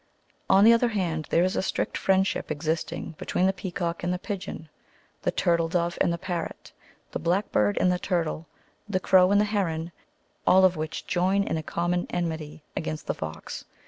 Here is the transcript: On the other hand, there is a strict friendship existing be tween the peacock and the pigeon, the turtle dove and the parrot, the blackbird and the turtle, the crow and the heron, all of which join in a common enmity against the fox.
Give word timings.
On 0.49 0.63
the 0.63 0.73
other 0.73 0.87
hand, 0.87 1.27
there 1.29 1.43
is 1.43 1.55
a 1.55 1.61
strict 1.61 1.95
friendship 1.95 2.49
existing 2.49 3.11
be 3.19 3.25
tween 3.27 3.45
the 3.45 3.53
peacock 3.53 4.03
and 4.03 4.11
the 4.11 4.17
pigeon, 4.17 4.67
the 5.21 5.29
turtle 5.29 5.67
dove 5.67 5.95
and 6.01 6.11
the 6.11 6.17
parrot, 6.17 6.71
the 7.11 7.19
blackbird 7.19 7.77
and 7.77 7.91
the 7.91 7.99
turtle, 7.99 8.47
the 8.89 8.99
crow 8.99 9.29
and 9.29 9.39
the 9.39 9.45
heron, 9.45 9.91
all 10.47 10.65
of 10.65 10.75
which 10.75 11.05
join 11.05 11.43
in 11.43 11.55
a 11.55 11.61
common 11.61 12.07
enmity 12.09 12.63
against 12.75 13.05
the 13.05 13.13
fox. 13.13 13.65